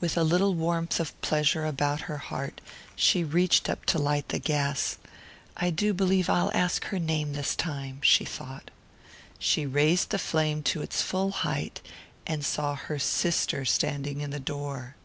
[0.00, 2.62] With a little warmth of pleasure about her heart
[2.94, 4.96] she reached up to light the gas.
[5.54, 8.70] "I do believe I'll ask her name this time," she thought.
[9.38, 11.82] She raised the flame to its full height,
[12.26, 14.96] and saw her sister standing in the door.